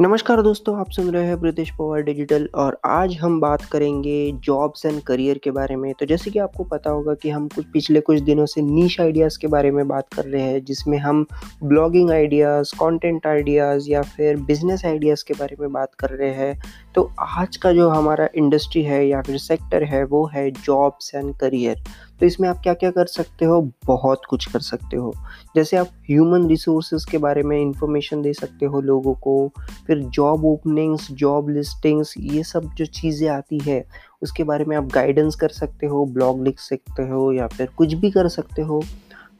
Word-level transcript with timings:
नमस्कार 0.00 0.40
दोस्तों, 0.42 0.76
आप 0.78 0.90
सुन 0.90 1.08
रहे 1.10 1.26
हैं 1.26 1.38
ब्रिटिश 1.40 1.70
पवार 1.70 2.02
डिजिटल 2.02 2.48
और 2.54 2.76
आज 2.84 3.16
हम 3.16 3.38
बात 3.40 3.62
करेंगे 3.64 4.32
जॉब्स 4.44 4.84
एंड 4.86 5.00
करियर 5.02 5.38
के 5.38 5.50
बारे 5.50 5.76
में। 5.76 5.92
तो 6.00 6.06
जैसे 6.06 6.30
कि 6.30 6.38
आपको 6.38 6.64
पता 6.64 6.90
होगा 6.90 7.14
कि 7.14 7.30
हम 7.30 7.46
कुछ 7.48 7.66
पिछले 7.72 8.00
कुछ 8.00 8.20
दिनों 8.20 8.46
से 8.46 8.62
नीश 8.62 9.00
आइडियाज़ 9.00 9.38
के 9.38 9.46
बारे 9.46 9.70
में 9.70 9.86
बात 9.88 10.12
कर 10.14 10.24
रहे 10.24 10.42
हैं, 10.42 10.64
जिसमें 10.64 10.98
हम 10.98 11.24
ब्लॉगिंग 11.64 12.10
आइडियाज़ 12.10 12.74
कंटेंट 12.74 13.26
आइडियाज़ 13.26 13.90
या 13.90 14.02
फिर 14.02 14.36
बिज़नेस 14.36 14.84
आइडियाज़ 14.84 15.24
के 15.28 15.34
बारे 15.34 15.56
में 15.60 15.72
बात 15.72 15.94
कर 15.94 16.10
रहे 16.10 16.32
हैं। 16.34 16.58
तो 16.94 17.10
आज 17.20 17.56
का 17.56 17.72
जो 17.72 17.88
हमारा 17.88 18.28
इंडस्ट्री 18.34 18.82
है 18.82 19.06
या 19.08 19.22
फिर 19.22 19.38
सेक्टर 19.38 19.84
है, 19.84 20.04
वो 20.04 20.26
है 20.34 20.50
जॉब्स 20.50 21.14
एंड 21.14 21.34
करियर 21.36 21.82
तो 22.20 22.26
इसमें 22.26 22.48
आप 22.48 22.60
क्या 22.62 22.74
क्या 22.74 22.90
कर 22.90 23.06
सकते 23.06 23.44
हो? 23.44 23.72
बहुत 23.84 24.22
कुछ 24.30 24.46
कर 24.46 24.60
सकते 24.60 24.96
हो। 24.96 25.14
जैसे 25.56 25.76
आप 25.76 25.86
ह्यूमन 25.86 26.48
रिसोर्सेज 26.48 27.04
के 27.04 27.18
बारे 27.18 27.42
में 27.42 27.60
इंफॉर्मेशन 27.60 28.22
दे 28.22 28.32
सकते 28.32 28.66
हो 28.66 28.80
लोगों 28.80 29.14
को, 29.14 29.52
फिर 29.86 29.98
जॉब 29.98 30.44
ओपनिंग्स 30.44 31.12
जॉब 31.12 31.48
लिस्टिंग्स 31.48 32.14
ये 32.18 32.42
सब 32.42 32.74
जो 32.74 32.86
चीज़ें 32.86 33.28
आती 33.28 33.58
है, 33.58 33.84
उसके 34.22 34.44
बारे 34.44 34.64
में 34.64 34.76
आप 34.76 34.84
गाइडेंस 34.84 35.34
कर 35.34 35.48
सकते 35.48 35.86
हो 35.86 36.06
ब्लॉग 36.06 36.44
लिख 36.44 36.60
सकते 36.60 37.02
हो 37.02 37.32
या 37.32 37.46
फिर 37.46 37.66
कुछ 37.66 37.94
भी 37.94 38.10
कर 38.10 38.28
सकते 38.28 38.62
हो। 38.62 38.82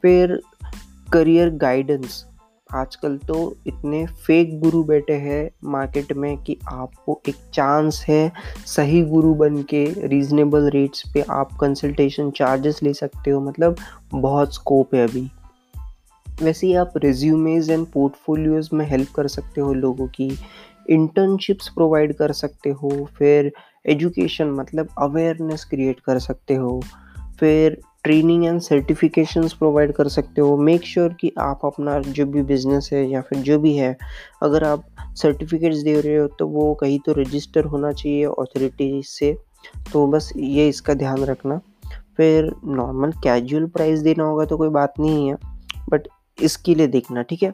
फिर 0.01 0.41
करियर 1.13 1.49
गाइडेंस 1.49 2.26
आजकल 2.73 3.17
तो 3.17 3.55
इतने 3.67 4.05
फेक 4.05 4.59
गुरु 4.59 4.83
बैठे 4.83 5.13
हैं 5.13 5.49
मार्केट 5.63 6.13
में 6.13 6.37
कि 6.37 6.57
आपको 6.67 7.21
एक 7.29 7.35
चांस 7.53 8.03
है 8.07 8.31
सही 8.65 9.01
गुरु 9.01 9.33
बन 9.33 9.61
के 9.63 10.07
रीजनेबल 10.07 10.69
रेट्स 10.69 11.03
पे 11.13 11.21
आप 11.21 11.57
कंसल्टेशन 11.61 12.31
चार्जेस 12.31 12.83
ले 12.83 12.93
सकते 12.93 13.31
हो 13.31 13.41
मतलब 13.41 13.75
बहुत 14.11 14.53
स्कोप 14.53 14.95
है 14.95 15.07
अभी। 15.07 15.29
वैसे 16.41 16.67
ही 16.67 16.73
आप 16.73 16.93
रिज्यूमेज 16.97 17.69
एंड 17.69 17.85
पोर्टफोलियोज 17.85 18.69
में 18.73 18.85
हेल्प 18.85 19.09
कर 19.15 19.27
सकते 19.27 19.61
हो 19.61 19.73
लोगों 19.73 20.07
की 20.07 20.37
इंटर्नशिप्स 20.89 21.67
प्रोवाइड 21.67 22.13
कर 22.13 22.31
सकते 22.31 22.69
हो, 22.69 23.07
फिर 23.17 23.51
एजुकेशन 23.85 24.51
मतलब 24.51 24.89
अवेयरनेस 24.97 25.65
क्रिएट 25.65 25.99
कर 25.99 26.19
सकते 26.19 26.55
हो, 26.55 26.81
फिर 27.39 27.81
ट्रेनिंग 28.03 28.45
एंड 28.45 28.61
सर्टिफिकेशंस 28.61 29.53
प्रोवाइड 29.53 29.91
कर 29.91 30.07
सकते 30.07 30.41
हो। 30.41 30.57
मेक 30.57 30.85
श्योर 30.85 31.07
sure 31.07 31.21
कि 31.21 31.31
आप 31.39 31.61
अपना 31.63 31.99
जो 31.99 32.25
भी 32.25 32.41
बिज़नेस 32.41 32.89
है 32.93 33.09
या 33.09 33.21
फिर 33.21 33.39
जो 33.39 33.59
भी 33.59 33.75
है, 33.75 33.97
अगर 34.43 34.63
आप 34.63 34.83
सर्टिफिकेट्स 35.15 35.77
दे 35.77 36.01
रहे 36.01 36.15
हो 36.15 36.27
तो 36.27 36.47
वो 36.47 36.73
कहीं 36.73 36.99
तो 36.99 37.13
रजिस्टर 37.13 37.65
होना 37.65 37.91
चाहिए 37.91 38.25
अथॉरिटी 38.25 39.01
से। 39.05 39.37
तो 39.93 40.07
बस 40.07 40.33
ये 40.37 40.67
इसका 40.69 40.93
ध्यान 40.93 41.23
रखना। 41.23 41.59
फिर 42.17 42.51
नॉर्मल 42.65 43.11
कैजुअल 43.11 43.65
प्राइस 43.65 43.99
देना 43.99 44.23
होगा 44.23 44.45
तो 44.45 44.57
कोई 44.57 44.69
बात 44.69 44.93
नहीं 44.99 45.27
है 45.27 45.37
बट 45.89 46.07
इसके 46.41 46.75
लिए 46.75 46.87
देखना, 46.87 47.21
ठीक 47.21 47.43
है? 47.43 47.53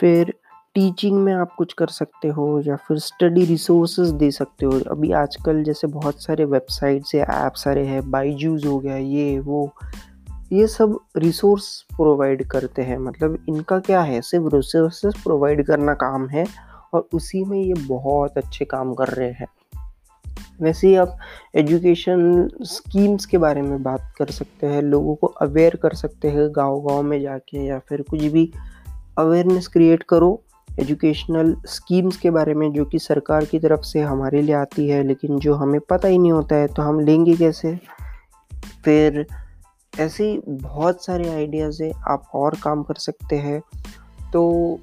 फिर 0.00 0.34
टीचिंग 0.74 1.24
में 1.24 1.34
आप 1.34 1.54
कुछ 1.54 1.72
कर 1.72 1.86
सकते 1.86 2.28
हो 2.28 2.60
या 2.60 2.76
फिर 2.76 2.98
स्टडी 2.98 3.44
रिसोर्सेज 3.44 4.10
दे 4.10 4.30
सकते 4.30 4.66
हो। 4.66 4.72
अभी 4.72 5.12
आजकल 5.12 5.62
जैसे 5.62 5.86
बहुत 5.86 6.22
सारे 6.22 6.44
वेबसाइट्स 6.44 7.14
या 7.14 7.24
ऐप्स 7.24 7.64
सारे 7.64 7.86
हैं 7.86 8.10
बाईजूज 8.10 8.66
हो 8.66 8.78
गया, 8.78 8.96
ये, 8.96 9.38
वो, 9.38 9.72
ये 10.52 10.66
सब 10.66 11.00
रिसोर्स 11.16 11.82
प्रोवाइड 11.96 12.46
करते 12.46 12.82
हैं। 12.82 12.98
मतलब 12.98 13.44
इनका 13.48 13.78
क्या 13.78 14.00
है, 14.00 14.20
सिर्फ़ 14.20 14.56
रिसोर्सेज 14.56 15.22
प्रोवाइड 15.22 15.66
करना 15.66 15.94
काम 15.94 16.28
है 16.28 16.46
और 16.94 17.08
उसी 17.14 17.44
में 17.44 17.60
ये 17.60 17.74
बहुत 17.74 18.38
अच्छे 18.38 18.64
काम 18.64 18.94
कर 18.94 19.08
रहे 19.08 19.30
हैं। 19.30 19.46
वैसे 20.60 20.88
ही 20.88 20.94
आप 20.94 21.18
एजुकेशन 21.54 22.48
स्कीम्स 22.62 23.26
के 23.26 23.38
बारे 23.38 23.62
में 23.62 23.82
बात 23.82 24.12
कर 24.18 24.26
सकते 24.26 24.66
हैं, 24.66 24.82
लोगों 24.82 25.14
को 25.14 25.26
अवेयर 25.26 25.76
कर 25.76 25.94
सकते 25.94 26.28
हैं 26.28 26.48
गाँव 26.56 26.80
गाँव 26.80 27.02
में 27.02 27.20
जाके 27.20 27.66
या 27.66 27.78
फिर 27.78 28.02
कुछ 28.02 28.20
भी 28.20 28.52
अवेयरनेस 29.18 29.68
क्रिएट 29.68 30.02
करो। 30.02 30.42
एजुकेशनल 30.78 31.54
स्कीम्स 31.66 32.16
के 32.16 32.30
बारे 32.30 32.54
में 32.54 32.70
जो 32.72 32.84
कि 32.84 32.98
सरकार 32.98 33.44
की 33.44 33.58
तरफ़ 33.58 33.82
से 33.82 34.00
हमारे 34.00 34.42
लिए 34.42 34.54
आती 34.54 34.88
है, 34.88 35.02
लेकिन 35.02 35.38
जो 35.38 35.54
हमें 35.54 35.80
पता 35.80 36.08
ही 36.08 36.18
नहीं 36.18 36.32
होता 36.32 36.56
है 36.56 36.66
तो 36.66 36.82
हम 36.82 37.00
लेंगे 37.00 37.34
कैसे? 37.36 37.78
फिर 38.84 39.26
ऐसे 39.92 40.40
बहुत 40.48 41.04
सारे 41.04 41.28
आइडियाज़ 41.30 41.82
है, 41.82 41.90
आप 42.08 42.30
और 42.34 42.56
काम 42.62 42.82
कर 42.82 42.94
सकते 42.94 43.36
हैं। 43.36 43.60
तो 44.32 44.80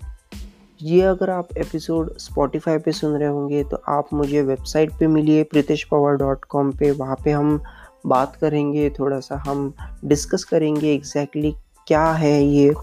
ये 0.82 1.02
अगर 1.02 1.30
आप 1.30 1.58
एपिसोड 1.58 2.18
स्पॉटिफाई 2.18 2.78
पे 2.78 2.92
सुन 2.92 3.16
रहे 3.16 3.28
होंगे 3.28 3.64
तो 3.64 3.82
आप 3.90 4.08
मुझे 4.14 4.42
वेबसाइट 4.42 4.92
पे 5.00 5.08
मिलिए 5.08 5.44
प्रीतिश 5.44 5.84
पवार 5.84 6.16
डॉट 6.16 6.46
कॉम 6.46 6.72
पर 6.72 6.92
वहाँ 6.92 7.16
पर 7.16 7.30
हम 7.30 7.62
बात 8.08 8.36
करेंगे, 8.36 8.90
थोड़ा 8.90 9.20
सा 9.20 9.44
हम 9.48 9.74
डिस्कस 10.06 10.44
करेंगे 10.44 10.94
एग्जैक्टली 10.94 11.42
exactly 11.42 11.88
क्या 11.88 12.06
है 12.12 12.44
ये। 12.44 12.74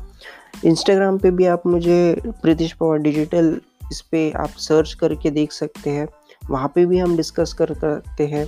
इंस्टाग्राम 0.64 1.18
पे 1.18 1.30
भी 1.30 1.46
आप 1.46 1.62
मुझे 1.66 2.16
प्रीतिश 2.26 2.72
पवार 2.72 2.98
डिजिटल 2.98 3.56
इस 3.92 4.00
पर 4.14 4.36
आप 4.36 4.50
सर्च 4.58 4.92
करके 4.94 5.30
देख 5.30 5.52
सकते 5.52 5.90
हैं। 5.90 6.06
वहाँ 6.42 6.72
पे 6.74 6.84
भी 6.86 6.98
हम 6.98 7.16
डिस्कस 7.16 7.52
कर 7.52 7.72
करते 7.74 8.26
हैं। 8.26 8.46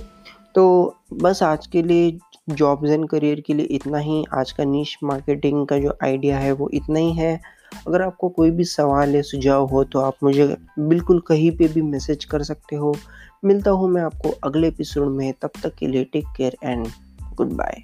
तो 0.55 0.95
बस 1.13 1.41
आज 1.43 1.67
के 1.67 1.81
लिए 1.83 2.17
जॉब्स 2.49 2.89
एंड 2.89 3.07
करियर 3.09 3.39
के 3.39 3.53
लिए 3.53 3.65
इतना 3.65 3.97
ही। 3.97 4.23
आज 4.33 4.51
का 4.51 4.63
नीश 4.63 4.97
मार्केटिंग 5.03 5.65
का 5.67 5.77
जो 5.77 5.97
आइडिया 6.03 6.37
है 6.37 6.51
वो 6.51 6.69
इतना 6.73 6.99
ही 6.99 7.13
है। 7.13 7.39
अगर 7.87 8.01
आपको 8.01 8.29
कोई 8.29 8.51
भी 8.51 8.63
सवाल 8.63 9.15
या 9.15 9.21
सुझाव 9.21 9.65
हो 9.65 9.83
तो 9.83 9.99
आप 9.99 10.17
मुझे 10.23 10.45
बिल्कुल 10.79 11.19
कहीं 11.19 11.51
पे 11.57 11.67
भी 11.67 11.81
मैसेज 11.81 12.25
कर 12.25 12.43
सकते 12.43 12.75
हो। 12.75 12.95
मिलता 13.45 13.71
हूँ 13.71 13.89
मैं 13.89 14.01
आपको 14.01 14.29
अगले 14.43 14.67
एपिसोड 14.67 15.07
में। 15.07 15.33
तब 15.41 15.51
तक 15.63 15.75
के 15.75 15.87
लिए 15.87 16.03
take 16.03 16.25
care 16.37 16.57
and 16.63 16.87
good 17.35 17.51
bye 17.53 17.83